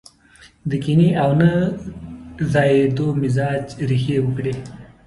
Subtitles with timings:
[0.69, 1.51] د کينې او نه
[2.51, 4.53] ځايېدو مزاج ريښې وکړي.